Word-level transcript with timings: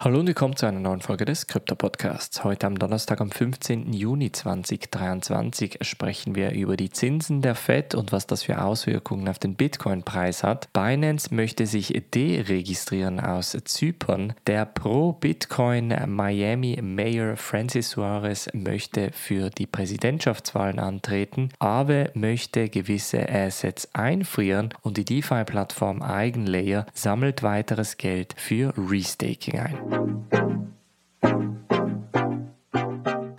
Hallo 0.00 0.20
und 0.20 0.28
willkommen 0.28 0.54
zu 0.54 0.64
einer 0.64 0.78
neuen 0.78 1.00
Folge 1.00 1.24
des 1.24 1.48
Krypto 1.48 1.74
Podcasts. 1.74 2.44
Heute 2.44 2.68
am 2.68 2.78
Donnerstag, 2.78 3.20
am 3.20 3.32
15. 3.32 3.92
Juni 3.92 4.30
2023, 4.30 5.78
sprechen 5.80 6.36
wir 6.36 6.52
über 6.52 6.76
die 6.76 6.90
Zinsen 6.90 7.42
der 7.42 7.56
Fed 7.56 7.96
und 7.96 8.12
was 8.12 8.28
das 8.28 8.44
für 8.44 8.62
Auswirkungen 8.62 9.26
auf 9.26 9.40
den 9.40 9.56
Bitcoin-Preis 9.56 10.44
hat. 10.44 10.72
Binance 10.72 11.34
möchte 11.34 11.66
sich 11.66 12.00
deregistrieren 12.14 13.18
aus 13.18 13.58
Zypern. 13.64 14.34
Der 14.46 14.66
Pro-Bitcoin 14.66 15.92
Miami 16.06 16.78
Mayor 16.80 17.36
Francis 17.36 17.90
Suarez 17.90 18.48
möchte 18.52 19.10
für 19.10 19.50
die 19.50 19.66
Präsidentschaftswahlen 19.66 20.78
antreten. 20.78 21.48
Aave 21.58 22.12
möchte 22.14 22.68
gewisse 22.68 23.28
Assets 23.28 23.88
einfrieren 23.94 24.68
und 24.82 24.96
die 24.96 25.04
DeFi-Plattform 25.04 26.02
Eigenlayer 26.02 26.86
sammelt 26.94 27.42
weiteres 27.42 27.96
Geld 27.96 28.36
für 28.36 28.72
Restaking 28.76 29.58
ein. 29.58 29.87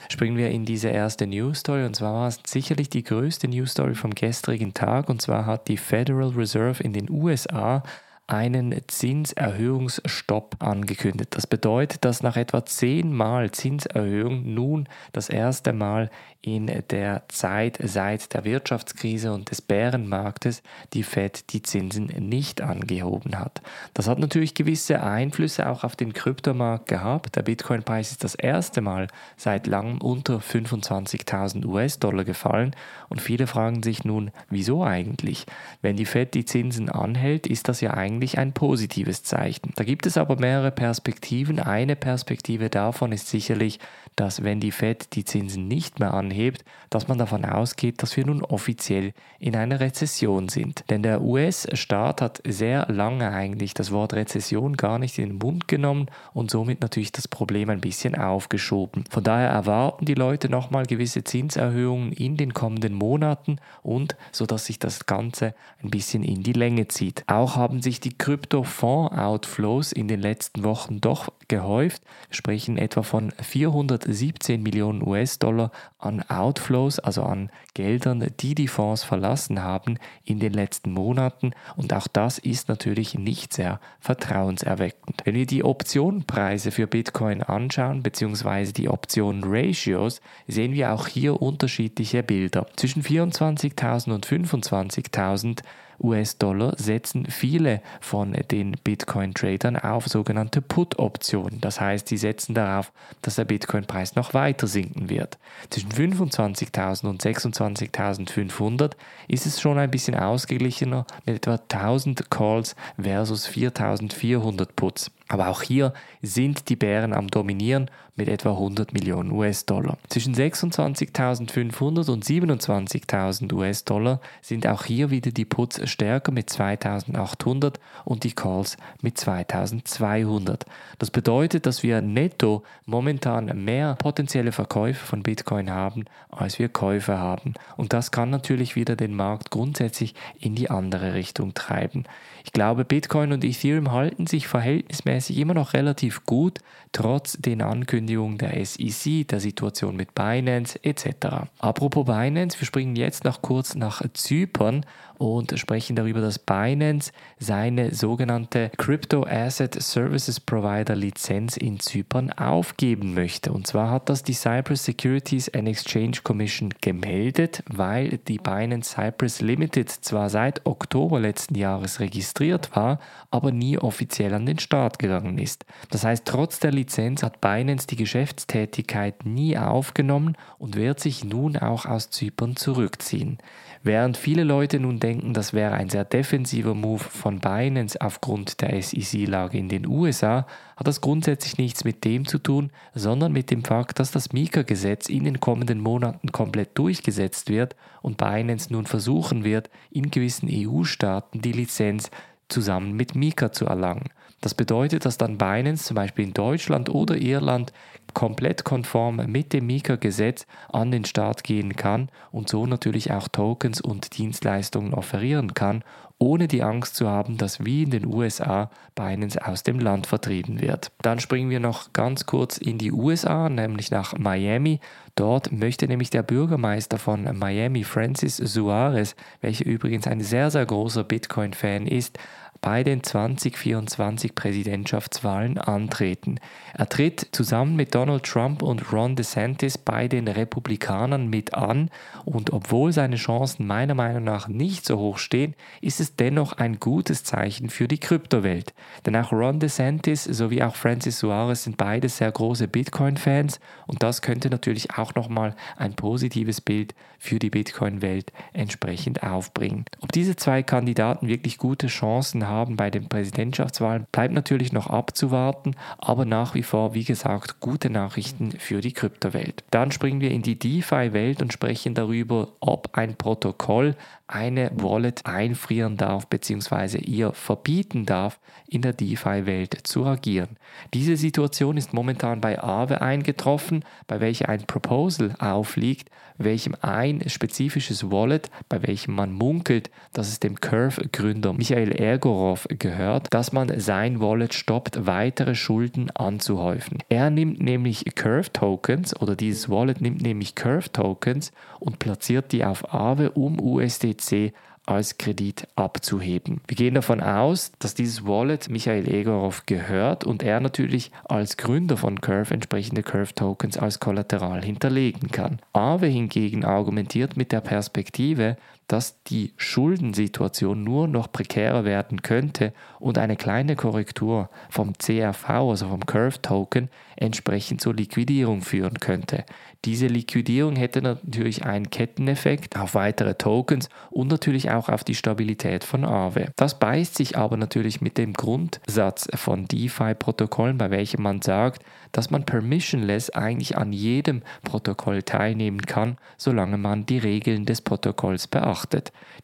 Springen 0.10 0.38
wir 0.38 0.50
in 0.50 0.66
diese 0.66 0.90
erste 0.90 1.28
News 1.28 1.60
Story. 1.60 1.86
Und 1.86 1.96
zwar 1.96 2.14
war 2.14 2.28
es 2.28 2.40
sicherlich 2.46 2.90
die 2.90 3.04
größte 3.04 3.48
News 3.48 3.72
Story 3.72 3.96
vom 3.96 4.14
gestrigen 4.14 4.74
Tag. 4.74 5.08
Und 5.08 5.22
zwar 5.22 5.46
hat 5.46 5.68
die 5.68 5.78
Federal 5.78 6.30
Reserve 6.30 6.84
in 6.84 6.94
den 6.94 7.10
USA 7.10 7.84
einen 8.30 8.76
Zinserhöhungsstopp 8.88 10.58
angekündigt. 10.60 11.36
Das 11.36 11.48
bedeutet, 11.48 12.06
dass 12.06 12.22
nach 12.22 12.38
etwa 12.38 12.66
zehnmal 12.66 13.52
Zinserhöhung 13.52 14.54
nun 14.54 14.88
das 15.14 15.30
erste 15.30 15.74
Mal 15.74 16.12
in 16.42 16.68
der 16.90 17.24
Zeit 17.28 17.80
seit 17.84 18.34
der 18.34 18.46
Wirtschaftskrise 18.46 19.34
und 19.34 19.52
des 19.52 19.62
Bärenmarktes 19.62 20.64
die 20.94 21.04
Fed 21.04 21.52
die 21.52 21.62
Zinsen 21.64 22.06
nicht 22.06 22.62
angehoben 22.62 23.38
hat. 23.38 23.62
Das 23.94 24.08
hat 24.08 24.20
natürlich 24.20 24.54
gewisse 24.54 25.04
Einflüsse 25.04 25.68
auch 25.68 25.84
auf 25.84 25.98
den 25.98 26.14
Kryptomarkt 26.14 26.88
gehabt. 26.88 27.36
Der 27.36 27.42
Bitcoin-Preis 27.42 28.12
ist 28.12 28.24
das 28.24 28.36
erste 28.36 28.80
Mal 28.80 29.08
seit 29.36 29.68
langem 29.68 30.00
unter 30.00 30.38
25.000 30.38 31.66
US-Dollar 31.66 32.24
gefallen 32.24 32.74
und 33.10 33.22
viele 33.22 33.48
fragen 33.48 33.84
sich 33.84 34.06
nun, 34.06 34.32
wieso 34.50 34.84
eigentlich? 34.84 35.46
Wenn 35.82 35.98
die 35.98 36.06
Fed 36.06 36.36
die 36.36 36.46
Zinsen 36.46 36.90
anhält, 36.90 37.48
ist 37.48 37.68
das 37.68 37.82
ja 37.82 37.96
eigentlich 37.96 38.19
ein 38.38 38.54
positives 38.54 39.24
Zeichen. 39.24 39.72
Da 39.76 39.84
gibt 39.84 40.06
es 40.06 40.18
aber 40.18 40.40
mehrere 40.40 40.72
Perspektiven. 40.72 41.60
Eine 41.60 41.96
Perspektive 41.96 42.70
davon 42.70 43.12
ist 43.12 43.28
sicherlich, 43.28 43.80
dass 44.16 44.44
wenn 44.44 44.60
die 44.60 44.72
Fed 44.72 45.16
die 45.16 45.24
Zinsen 45.24 45.68
nicht 45.68 46.00
mehr 46.00 46.14
anhebt, 46.14 46.66
dass 46.90 47.08
man 47.08 47.18
davon 47.18 47.46
ausgeht, 47.46 48.04
dass 48.04 48.18
wir 48.18 48.26
nun 48.26 48.44
offiziell 48.44 49.14
in 49.40 49.56
einer 49.56 49.80
Rezession 49.80 50.50
sind. 50.50 50.84
Denn 50.90 51.04
der 51.04 51.22
US-Staat 51.22 52.22
hat 52.22 52.42
sehr 52.46 52.88
lange 52.90 53.32
eigentlich 53.32 53.74
das 53.74 53.92
Wort 53.92 54.14
Rezession 54.14 54.76
gar 54.76 55.00
nicht 55.00 55.18
in 55.20 55.30
den 55.30 55.38
Mund 55.38 55.70
genommen 55.70 56.08
und 56.34 56.52
somit 56.52 56.82
natürlich 56.82 57.14
das 57.14 57.30
Problem 57.30 57.70
ein 57.70 57.80
bisschen 57.80 58.16
aufgeschoben. 58.16 59.06
Von 59.10 59.24
daher 59.24 59.50
erwarten 59.50 60.06
die 60.06 60.16
Leute 60.16 60.50
nochmal 60.50 60.86
gewisse 60.86 61.24
Zinserhöhungen 61.24 62.12
in 62.12 62.36
den 62.36 62.54
kommenden 62.54 62.94
Monaten 62.94 63.58
und 63.84 64.18
so 64.32 64.46
dass 64.46 64.66
sich 64.66 64.80
das 64.80 65.06
Ganze 65.06 65.54
ein 65.82 65.92
bisschen 65.92 66.24
in 66.24 66.44
die 66.44 66.54
Länge 66.54 66.88
zieht. 66.88 67.24
Auch 67.28 67.56
haben 67.56 67.82
sich 67.82 68.00
die 68.00 68.09
Krypto-Fonds-Outflows 68.18 69.92
in 69.92 70.08
den 70.08 70.22
letzten 70.22 70.64
Wochen 70.64 71.02
doch 71.02 71.32
gehäuft, 71.48 72.02
sprechen 72.30 72.78
etwa 72.78 73.04
von 73.04 73.32
417 73.42 74.62
Millionen 74.62 75.06
US-Dollar 75.06 75.72
an 75.98 76.24
Outflows, 76.30 77.00
also 77.00 77.24
an 77.24 77.50
Geldern, 77.74 78.26
die 78.40 78.56
die 78.56 78.68
Fonds 78.68 79.04
verlassen 79.04 79.64
haben 79.64 79.98
in 80.24 80.40
den 80.40 80.54
letzten 80.54 80.92
Monaten 80.92 81.52
und 81.76 81.94
auch 81.94 82.08
das 82.08 82.38
ist 82.38 82.70
natürlich 82.70 83.16
nicht 83.16 83.54
sehr 83.54 83.80
vertrauenserweckend. 84.00 85.22
Wenn 85.26 85.36
wir 85.36 85.46
die 85.46 85.64
Optionenpreise 85.64 86.72
für 86.72 86.88
Bitcoin 86.88 87.44
anschauen, 87.44 88.04
beziehungsweise 88.04 88.74
die 88.74 88.90
Optionen-Ratios, 88.90 90.22
sehen 90.48 90.74
wir 90.74 90.94
auch 90.94 91.08
hier 91.08 91.42
unterschiedliche 91.42 92.24
Bilder. 92.24 92.68
Zwischen 92.76 93.04
24.000 93.04 94.14
und 94.14 94.26
25.000 94.26 95.62
US-Dollar 96.02 96.74
setzen 96.78 97.26
viele 97.26 97.82
von 98.02 98.34
den 98.52 98.72
Bitcoin-Tradern 98.84 99.78
auf 99.78 100.08
sogenannte 100.08 100.62
Put-Optionen. 100.62 101.62
Das 101.62 101.80
heißt, 101.80 102.08
sie 102.08 102.18
setzen 102.18 102.54
darauf, 102.54 102.92
dass 103.22 103.36
der 103.36 103.46
Bitcoin-Preis 103.46 104.16
noch 104.16 104.34
weiter 104.34 104.68
sinken 104.68 105.10
wird. 105.10 105.38
Zwischen 105.70 105.92
25.000 105.92 107.08
und 107.08 107.22
26.500 107.22 108.92
ist 109.28 109.46
es 109.46 109.62
schon 109.62 109.78
ein 109.78 109.92
bisschen 109.92 110.16
ausgeglichener 110.16 111.06
mit 111.26 111.38
etwa 111.38 111.56
1000 111.56 112.30
Calls 112.30 112.76
versus 112.98 113.48
4.400 113.48 114.68
Puts. 114.76 115.12
Aber 115.30 115.48
auch 115.48 115.62
hier 115.62 115.94
sind 116.24 116.70
die 116.70 116.76
Bären 116.76 117.14
am 117.14 117.28
Dominieren 117.28 117.90
mit 118.20 118.28
etwa 118.28 118.52
100 118.52 118.94
Millionen 118.94 119.32
US-Dollar. 119.32 119.98
Zwischen 120.10 120.36
26.500 120.36 122.12
und 122.12 122.26
27.000 122.26 123.54
US-Dollar 123.54 124.20
sind 124.42 124.68
auch 124.68 124.84
hier 124.84 125.10
wieder 125.12 125.32
die 125.32 125.46
Puts 125.46 125.88
stärker 125.90 126.32
mit 126.32 126.50
2.800 126.50 127.76
und 128.06 128.24
die 128.24 128.34
Calls 128.34 128.76
mit 129.02 129.18
2.200. 129.18 130.62
Das 130.98 131.12
bedeutet, 131.12 131.66
dass 131.66 131.82
wir 131.82 132.02
netto 132.02 132.64
momentan 132.86 133.46
mehr 133.64 133.96
potenzielle 133.96 134.52
Verkäufe 134.52 135.06
von 135.06 135.24
Bitcoin 135.24 135.70
haben, 135.70 136.06
als 136.30 136.60
wir 136.60 136.70
Käufe 136.70 137.20
haben. 137.20 137.54
Und 137.78 137.94
das 137.94 138.12
kann 138.12 138.32
natürlich 138.32 138.76
wieder 138.76 138.96
den 138.96 139.16
Markt 139.16 139.52
grundsätzlich 139.52 140.14
in 140.40 140.56
die 140.56 140.70
andere 140.70 141.14
Richtung 141.14 141.54
treiben. 141.54 142.04
Ich 142.44 142.54
glaube, 142.54 142.86
Bitcoin 142.86 143.32
und 143.32 143.44
Ethereum 143.44 143.92
halten 143.92 144.28
sich 144.28 144.48
verhältnismäßig 144.48 145.38
immer 145.38 145.54
noch 145.54 145.74
relativ 145.74 146.26
gut, 146.26 146.60
trotz 146.92 147.34
den 147.34 147.62
Ankündigungen 147.62 148.38
der 148.38 148.66
SEC, 148.66 149.28
der 149.28 149.40
Situation 149.40 149.96
mit 149.96 150.16
Binance 150.16 150.80
etc. 150.84 151.50
Apropos 151.60 152.06
Binance, 152.06 152.60
wir 152.60 152.66
springen 152.66 152.96
jetzt 152.96 153.24
noch 153.24 153.42
kurz 153.42 153.76
nach 153.76 154.02
Zypern 154.14 154.86
und 155.18 155.60
sprechen 155.60 155.98
darüber, 155.98 156.22
dass 156.22 156.40
Binance 156.40 157.12
seine 157.38 157.94
sogenannte 157.94 158.72
Crypto 158.78 159.26
Asset 159.26 159.80
Services 159.82 160.40
Provider 160.40 160.96
Lizenz 160.96 161.58
in 161.58 161.80
Zypern 161.80 162.32
aufgeben 162.32 163.14
möchte. 163.14 163.52
Und 163.52 163.68
zwar 163.68 163.92
hat 163.92 164.10
das 164.10 164.24
die 164.24 164.34
Cyprus 164.34 164.86
Securities 164.86 165.54
and 165.54 165.68
Exchange 165.68 166.20
Commission 166.24 166.74
gemeldet, 166.82 167.64
weil 167.68 168.18
die 168.30 168.38
Binance 168.38 168.96
Cyprus 168.96 169.42
Limited 169.42 169.90
zwar 169.90 170.30
seit 170.30 170.66
Oktober 170.66 171.20
letzten 171.20 171.56
Jahres 171.56 172.00
registriert 172.00 172.29
war, 172.76 173.00
aber 173.32 173.52
nie 173.52 173.78
offiziell 173.78 174.34
an 174.34 174.46
den 174.46 174.60
Start 174.60 175.00
gegangen 175.00 175.38
ist. 175.38 175.66
Das 175.90 176.04
heißt, 176.04 176.26
trotz 176.26 176.60
der 176.60 176.72
Lizenz 176.72 177.24
hat 177.24 177.42
Binance 177.42 177.88
die 177.88 177.96
Geschäftstätigkeit 177.96 179.26
nie 179.26 179.58
aufgenommen 179.58 180.36
und 180.58 180.76
wird 180.76 181.00
sich 181.00 181.24
nun 181.24 181.58
auch 181.58 181.86
aus 181.86 182.10
Zypern 182.10 182.56
zurückziehen. 182.56 183.38
Während 183.82 184.18
viele 184.18 184.44
Leute 184.44 184.78
nun 184.78 185.00
denken, 185.00 185.34
das 185.34 185.54
wäre 185.54 185.74
ein 185.74 185.90
sehr 185.90 186.04
defensiver 186.04 186.76
Move 186.76 187.00
von 187.00 187.40
Binance 187.40 188.00
aufgrund 188.02 188.60
der 188.60 188.82
SEC-Lage 188.82 189.58
in 189.58 189.70
den 189.70 189.88
USA, 189.88 190.46
hat 190.76 190.86
das 190.86 191.00
grundsätzlich 191.00 191.58
nichts 191.58 191.86
mit 191.86 192.04
dem 192.04 192.28
zu 192.28 192.40
tun, 192.40 192.72
sondern 192.94 193.32
mit 193.32 193.52
dem 193.52 193.64
Fakt, 193.64 194.00
dass 194.00 194.12
das 194.12 194.34
Mika-Gesetz 194.34 195.08
in 195.08 195.24
den 195.24 195.40
kommenden 195.40 195.80
Monaten 195.80 196.34
komplett 196.34 196.78
durchgesetzt 196.78 197.50
wird 197.50 197.78
und 198.02 198.18
Binance 198.18 198.74
nun 198.74 198.86
versuchen 198.86 199.46
wird, 199.46 199.70
in 199.92 200.12
gewissen 200.12 200.50
EU-Staaten 200.52 201.40
die 201.42 201.54
Lizenz 201.54 202.12
zusammen 202.50 202.94
mit 202.94 203.16
Mika 203.16 203.54
zu 203.54 203.66
erlangen. 203.66 204.10
Das 204.42 204.54
bedeutet, 204.54 205.06
dass 205.06 205.18
dann 205.18 205.38
Binance 205.38 205.86
zum 205.86 205.96
Beispiel 205.96 206.26
in 206.26 206.34
Deutschland 206.34 206.90
oder 206.90 207.16
Irland 207.18 207.74
komplett 208.14 208.64
konform 208.64 209.18
mit 209.28 209.54
dem 209.54 209.68
Mika-Gesetz 209.68 210.48
an 210.72 210.92
den 210.92 211.06
Start 211.06 211.44
gehen 211.44 211.76
kann 211.76 212.10
und 212.32 212.50
so 212.50 212.66
natürlich 212.66 213.12
auch 213.12 213.28
Tokens 213.28 213.82
und 213.82 214.18
Dienstleistungen 214.18 214.94
offerieren 214.94 215.54
kann, 215.54 215.84
ohne 216.20 216.50
die 216.50 216.64
Angst 216.64 216.96
zu 216.96 217.08
haben, 217.08 217.38
dass 217.38 217.64
wie 217.64 217.84
in 217.84 217.92
den 217.92 218.06
USA 218.06 218.70
Binance 218.94 219.46
aus 219.46 219.64
dem 219.64 219.80
Land 219.80 220.06
vertrieben 220.06 220.60
wird. 220.60 220.92
Dann 221.02 221.20
springen 221.20 221.50
wir 221.50 221.62
noch 221.62 221.94
ganz 221.94 222.26
kurz 222.26 222.58
in 222.58 222.78
die 222.78 222.92
USA, 222.92 223.48
nämlich 223.48 223.90
nach 223.90 224.18
Miami. 224.18 224.82
Dort 225.16 225.52
möchte 225.54 225.88
nämlich 225.88 226.10
der 226.10 226.24
Bürgermeister 226.24 226.98
von 226.98 227.24
Miami, 227.38 227.86
Francis 227.86 228.36
Suarez, 228.36 229.16
welcher 229.40 229.66
übrigens 229.66 230.08
ein 230.08 230.20
sehr, 230.20 230.52
sehr 230.52 230.66
großer 230.66 231.06
Bitcoin-Fan 231.06 231.88
ist, 231.88 232.20
bei 232.62 232.84
den 232.84 233.04
2024 233.04 234.36
Präsidentschaftswahlen 234.36 235.58
antreten. 235.58 236.40
Er 236.74 236.90
tritt 236.90 237.30
zusammen 237.32 237.76
mit 237.76 237.96
Donald 237.96 238.24
Trump 238.24 238.62
und 238.62 238.92
Ron 238.92 239.16
DeSantis 239.16 239.78
bei 239.78 240.08
den 240.08 240.28
Republikanern 240.28 241.28
mit 241.28 241.54
an 241.54 241.90
und 242.26 242.52
obwohl 242.52 242.92
seine 242.92 243.16
Chancen 243.16 243.66
meiner 243.66 243.96
Meinung 243.96 244.24
nach 244.24 244.48
nicht 244.48 244.86
so 244.86 244.98
hoch 244.98 245.18
stehen, 245.18 245.56
ist 245.82 246.00
es 246.00 246.16
dennoch 246.16 246.54
ein 246.54 246.80
gutes 246.80 247.24
Zeichen 247.24 247.70
für 247.70 247.88
die 247.88 248.00
Kryptowelt. 248.00 248.74
Denn 249.06 249.16
auch 249.16 249.32
Ron 249.32 249.60
DeSantis 249.60 250.26
sowie 250.26 250.62
auch 250.64 250.76
Francis 250.76 251.20
Suarez 251.20 251.64
sind 251.64 251.78
beide 251.78 252.10
sehr 252.10 252.32
große 252.32 252.68
Bitcoin-Fans 252.68 253.60
und 253.88 254.04
das 254.04 254.22
könnte 254.22 254.50
natürlich 254.50 254.98
auch 254.98 255.16
nochmal 255.16 255.56
ein 255.78 255.94
positives 255.96 256.62
Bild 256.62 256.94
für 257.18 257.40
die 257.40 257.50
Bitcoin-Welt 257.50 258.32
entsprechend 258.54 259.24
aufbringen. 259.24 259.86
Ob 260.02 260.12
diese 260.12 260.36
zwei 260.36 260.64
Kandidaten 260.64 261.28
wirklich 261.28 261.58
gute 261.58 261.88
Chancen 261.88 262.48
haben 262.50 262.76
bei 262.76 262.90
den 262.90 263.08
Präsidentschaftswahlen, 263.08 264.08
bleibt 264.12 264.34
natürlich 264.34 264.74
noch 264.74 264.88
abzuwarten, 264.88 265.76
aber 265.98 266.26
nach 266.26 266.56
wie 266.56 266.64
vor, 266.64 266.94
wie 266.94 267.06
gesagt, 267.06 267.60
gute 267.60 267.90
Nachrichten 267.90 268.52
für 268.52 268.82
die 268.82 268.92
Kryptowelt. 268.92 269.64
Dann 269.72 269.92
springen 269.92 270.20
wir 270.20 270.32
in 270.32 270.42
die 270.42 270.60
DeFi-Welt 270.60 271.42
und 271.42 271.54
sprechen 271.54 271.94
darüber, 271.94 272.50
ob 272.60 272.98
ein 272.98 273.16
Protokoll 273.16 273.96
eine 274.28 274.72
Wallet 274.76 275.26
einfrieren 275.26 275.98
darf 275.98 276.28
bzw. 276.28 277.00
ihr 277.00 277.34
verbieten 277.34 278.06
darf, 278.06 278.40
in 278.68 278.84
der 278.84 278.94
DeFi-Welt 278.94 279.76
zu 279.84 280.06
agieren. 280.06 280.58
Diese 280.94 281.18
Situation 281.18 281.78
ist 281.78 281.94
momentan 281.94 282.42
bei 282.42 282.62
Aave 282.62 283.02
eingetroffen, 283.02 283.84
bei 284.08 284.20
welcher 284.20 284.50
ein 284.50 284.66
Proposal 284.66 285.34
aufliegt, 285.40 286.10
welchem 286.38 286.76
ein 286.82 287.28
spezifisches 287.28 288.12
Wallet, 288.12 288.50
bei 288.70 288.82
welchem 288.88 289.14
man 289.14 289.32
munkelt, 289.32 289.90
dass 290.14 290.30
es 290.30 290.40
dem 290.40 290.60
Curve-Gründer 290.60 291.54
Michael 291.54 292.00
Ergorov 292.40 292.68
gehört, 292.70 293.28
dass 293.32 293.52
man 293.52 293.80
sein 293.80 294.22
Wallet 294.22 294.54
stoppt, 294.54 295.06
weitere 295.06 295.56
Schulden 295.56 296.10
anzuhäufen. 296.12 297.00
Er 297.10 297.30
nimmt 297.30 297.62
nämlich 297.62 298.06
Curve-Tokens 298.16 299.20
oder 299.20 299.36
dieses 299.36 299.70
Wallet 299.70 300.00
nimmt 300.00 300.22
nämlich 300.22 300.56
Curve-Tokens 300.56 301.52
und 301.80 302.00
platziert 302.00 302.54
die 302.54 302.64
auf 302.64 302.94
Aave 302.94 303.32
um 303.32 303.60
USDC 303.60 304.54
als 304.86 305.18
Kredit 305.18 305.68
abzuheben. 305.76 306.62
Wir 306.68 306.78
gehen 306.78 306.96
davon 306.96 307.22
aus, 307.22 307.74
dass 307.78 307.94
dieses 307.94 308.26
Wallet 308.26 308.70
Michael 308.70 309.08
Egorov 309.08 309.66
gehört 309.66 310.24
und 310.24 310.42
er 310.42 310.62
natürlich 310.62 311.12
als 311.26 311.58
Gründer 311.58 311.98
von 311.98 312.22
Curve 312.22 312.54
entsprechende 312.54 313.04
Curve 313.04 313.36
Tokens 313.36 313.78
als 313.78 314.00
Kollateral 314.00 314.64
hinterlegen 314.64 315.30
kann. 315.30 315.60
Aave 315.74 316.08
hingegen 316.08 316.64
argumentiert 316.64 317.38
mit 317.38 317.52
der 317.52 317.62
Perspektive, 317.62 318.58
dass 318.90 319.22
die 319.24 319.54
Schuldensituation 319.56 320.84
nur 320.84 321.08
noch 321.08 321.32
prekärer 321.32 321.86
werden 321.86 322.24
könnte 322.24 322.74
und 323.00 323.18
eine 323.18 323.38
kleine 323.38 323.76
Korrektur 323.76 324.50
vom 324.70 324.94
CRV, 324.98 325.50
also 325.50 325.88
vom 325.88 326.06
Curve 326.06 326.42
Token, 326.42 326.90
entsprechend 327.16 327.82
zur 327.82 327.94
Liquidierung 327.94 328.62
führen 328.62 329.00
könnte. 329.00 329.46
Diese 329.86 330.08
Liquidierung 330.08 330.76
hätte 330.76 331.02
natürlich 331.02 331.66
einen 331.66 331.90
Ketteneffekt 331.90 332.78
auf 332.78 332.96
weitere 332.96 333.36
Tokens 333.36 333.90
und 334.10 334.30
natürlich 334.30 334.72
auch 334.72 334.90
auf 334.90 335.04
die 335.04 335.16
Stabilität 335.16 335.84
von 335.84 336.04
Aave. 336.04 336.52
Das 336.56 336.80
beißt 336.80 337.16
sich 337.16 337.38
aber 337.38 337.58
natürlich 337.58 338.02
mit 338.02 338.18
dem 338.18 338.34
Grundsatz 338.34 339.28
von 339.36 339.68
DeFi-Protokollen, 339.68 340.78
bei 340.78 340.90
welchem 340.90 341.22
man 341.22 341.42
sagt, 341.42 341.84
dass 342.12 342.32
man 342.32 342.44
permissionless 342.44 343.30
eigentlich 343.30 343.78
an 343.78 343.94
jedem 343.94 344.42
Protokoll 344.64 345.24
teilnehmen 345.24 345.82
kann, 345.82 346.18
solange 346.38 346.78
man 346.78 347.06
die 347.06 347.20
Regeln 347.20 347.66
des 347.66 347.82
Protokolls 347.82 348.48
beachtet. 348.48 348.79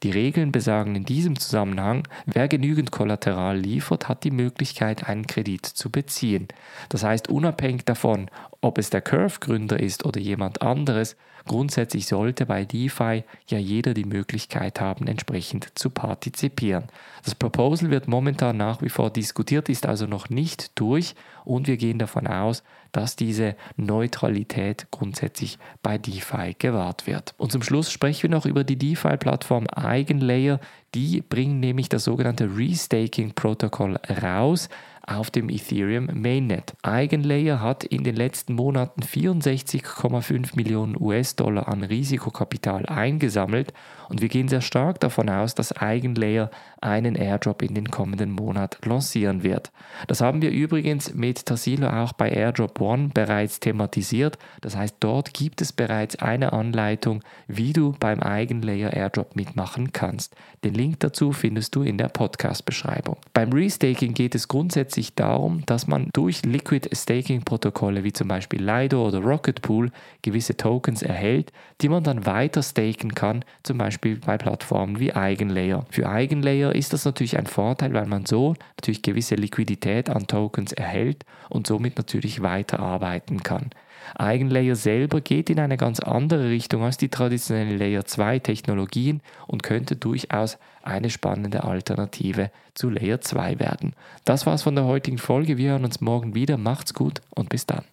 Die 0.04 0.12
Regeln 0.12 0.52
besagen 0.52 0.96
in 0.96 1.06
diesem 1.06 1.40
Zusammenhang, 1.40 2.08
wer 2.26 2.48
genügend 2.48 2.92
Kollateral 2.92 3.58
liefert, 3.58 4.08
hat 4.08 4.24
die 4.24 4.32
Möglichkeit, 4.32 5.08
einen 5.08 5.28
Kredit 5.28 5.66
zu 5.66 5.90
beziehen. 5.90 6.48
Das 6.90 7.04
heißt, 7.04 7.30
unabhängig 7.30 7.86
davon, 7.86 8.30
ob 8.62 8.78
es 8.78 8.90
der 8.90 9.02
Curve-Gründer 9.02 9.80
ist 9.80 10.06
oder 10.06 10.20
jemand 10.20 10.62
anderes, 10.62 11.16
grundsätzlich 11.46 12.08
sollte 12.08 12.46
bei 12.46 12.66
DeFi 12.66 13.24
ja 13.48 13.58
jeder 13.58 13.94
die 13.94 14.06
Möglichkeit 14.06 14.82
haben, 14.82 15.08
entsprechend 15.08 15.78
zu 15.78 15.90
partizipieren. 15.90 16.86
Das 17.24 17.36
Proposal 17.36 17.92
wird 17.92 18.08
momentan 18.08 18.58
nach 18.58 18.81
wie 18.81 18.90
vor 18.90 19.12
diskutiert, 19.12 19.70
ist 19.70 19.86
also 19.86 20.08
noch 20.08 20.30
nicht 20.30 20.72
durch 20.80 21.16
und 21.44 21.68
wir 21.68 21.78
gehen 21.78 22.00
davon 22.00 22.28
aus, 22.28 22.64
dass 22.95 23.15
diese 23.15 23.56
Neutralität 23.75 24.88
grundsätzlich 24.89 25.59
bei 25.83 25.97
DeFi 25.97 26.56
gewahrt 26.57 27.07
wird. 27.07 27.36
Und 27.38 27.51
zum 27.51 27.62
Schluss 27.62 27.92
sprechen 27.92 28.24
wir 28.24 28.30
noch 28.30 28.45
über 28.45 28.63
die 28.63 28.77
DeFi-Plattform 28.77 29.68
Eigenlayer. 29.68 30.62
Die 30.94 31.21
bringen 31.21 31.59
nämlich 31.59 31.89
das 31.89 32.06
sogenannte 32.06 32.50
Restaking-Protokoll 32.56 33.97
raus 34.24 34.69
auf 35.07 35.31
dem 35.31 35.50
Ethereum 35.50 36.10
Mainnet. 36.13 36.74
Eigenlayer 36.81 37.62
hat 37.62 37.84
in 37.84 38.04
den 38.04 38.16
letzten 38.16 38.54
Monaten 38.54 39.02
64,5 39.02 40.56
Millionen 40.56 40.96
US-Dollar 41.00 41.68
an 41.68 41.84
Risikokapital 41.84 42.86
eingesammelt 42.86 43.74
und 44.10 44.22
wir 44.22 44.30
gehen 44.30 44.48
sehr 44.48 44.62
stark 44.62 45.00
davon 45.00 45.30
aus, 45.30 45.56
dass 45.56 45.72
Eigenlayer 45.72 46.50
einen 46.81 47.16
Airdrop 47.16 47.62
in 47.62 47.74
den 47.74 47.90
kommenden 47.90 48.31
Monat 48.31 48.78
lancieren 48.86 49.44
wird. 49.44 49.72
Das 50.07 50.22
haben 50.22 50.42
wir 50.42 50.52
übrigens 50.52 51.13
mit 51.13 51.46
Tassilo 51.46 51.88
auch 51.88 52.13
bei 52.13 52.30
Airdrop 52.30 52.80
One 52.80 53.10
bereits 53.13 53.60
thematisiert. 53.60 54.38
Das 54.62 54.75
heißt, 54.75 54.98
dort 55.00 55.34
gibt 55.34 55.62
es 55.62 55.74
bereits 55.74 56.18
eine 56.18 56.54
Anleitung, 56.54 57.24
wie 57.48 57.74
du 57.74 57.94
beim 58.00 58.22
Eigenlayer 58.22 58.94
Airdrop 58.94 59.36
mitmachen 59.36 59.92
kannst. 59.94 60.36
Den 60.63 60.74
Link 60.74 61.00
dazu 61.00 61.31
findest 61.31 61.75
du 61.75 61.81
in 61.81 61.98
der 61.98 62.10
Podcast-Beschreibung. 62.10 63.18
Beim 63.34 63.52
Restaking 63.52 64.13
geht 64.13 64.36
es 64.36 64.48
grundsätzlich 64.48 64.94
darum, 65.15 65.65
dass 65.65 65.88
man 65.88 66.09
durch 66.13 66.44
Liquid 66.44 66.89
Staking 66.94 67.44
Protokolle 67.44 68.03
wie 68.03 68.13
zum 68.13 68.27
Beispiel 68.27 68.63
Lido 68.63 69.06
oder 69.06 69.19
Rocket 69.19 69.62
Pool 69.62 69.92
gewisse 70.21 70.56
Tokens 70.56 71.01
erhält, 71.01 71.51
die 71.81 71.89
man 71.89 72.03
dann 72.03 72.25
weiter 72.25 72.63
staken 72.63 73.13
kann, 73.13 73.44
zum 73.63 73.77
Beispiel 73.77 74.18
bei 74.18 74.38
Plattformen 74.38 75.00
wie 75.00 75.13
Eigenlayer. 75.13 75.86
Für 75.89 76.09
Eigenlayer 76.09 76.74
ist 76.74 76.94
das 76.94 77.06
natürlich 77.06 77.38
ein 77.38 77.47
Vorteil, 77.47 77.94
weil 77.94 78.07
man 78.07 78.25
so 78.25 78.56
natürlich 78.77 79.01
gewisse 79.01 79.36
Liquidität 79.36 80.09
an 80.09 80.27
Tokens 80.27 80.71
erhält 80.71 81.25
und 81.50 81.68
somit 81.68 81.97
natürlich 81.97 82.42
weiterarbeiten 82.42 83.44
kann. 83.44 83.69
Eigenlayer 84.16 84.75
selber 84.75 85.22
geht 85.22 85.50
in 85.50 85.60
eine 85.60 85.78
ganz 85.78 86.00
andere 86.00 86.50
Richtung 86.50 86.84
als 86.84 86.98
die 86.98 87.10
traditionellen 87.10 87.78
Layer 87.78 88.06
2 88.06 88.40
Technologien 88.40 89.22
und 89.48 89.63
könnte 89.63 89.96
durchaus 89.96 90.57
eine 90.84 91.10
spannende 91.10 91.63
Alternative 91.63 92.52
zu 92.74 92.90
Layer 92.90 93.22
2 93.22 93.60
werden. 93.60 93.94
Das 94.24 94.46
war's 94.46 94.63
von 94.63 94.75
der 94.75 94.86
heutigen 94.86 95.18
Folge. 95.18 95.57
Wir 95.57 95.72
hören 95.72 95.86
uns 95.86 96.02
morgen 96.02 96.36
wieder. 96.36 96.57
Macht's 96.57 96.94
gut 96.94 97.22
und 97.31 97.50
bis 97.50 97.66
dann. 97.66 97.84